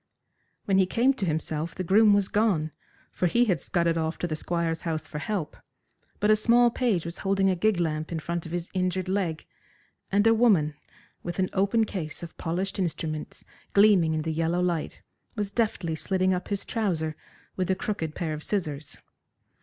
[0.65, 2.71] When he came to himself the groom was gone,
[3.11, 5.55] for he had scudded off to the Squire's house for help,
[6.19, 9.45] but a small page was holding a gig lamp in front of his injured leg,
[10.11, 10.73] and a woman,
[11.21, 15.03] with an open case of polished instruments gleaming in the yellow light,
[15.35, 17.15] was deftly slitting up his trouser
[17.55, 18.97] with a crooked pair of scissors.